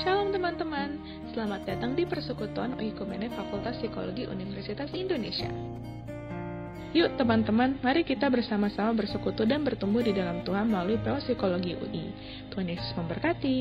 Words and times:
Shalom 0.00 0.32
teman-teman, 0.32 0.96
selamat 1.36 1.68
datang 1.68 1.92
di 1.92 2.08
Persekutuan 2.08 2.72
Oikumene 2.80 3.28
Fakultas 3.36 3.76
Psikologi 3.84 4.24
Universitas 4.24 4.88
Indonesia. 4.96 5.52
Yuk 6.96 7.20
teman-teman, 7.20 7.76
mari 7.84 8.00
kita 8.00 8.32
bersama-sama 8.32 8.96
bersekutu 8.96 9.44
dan 9.44 9.60
bertumbuh 9.60 10.00
di 10.00 10.16
dalam 10.16 10.40
Tuhan 10.40 10.72
melalui 10.72 10.96
PO 11.04 11.20
Psikologi 11.20 11.76
UI. 11.76 12.16
Tuhan 12.48 12.72
Yesus 12.72 12.96
memberkati. 12.96 13.60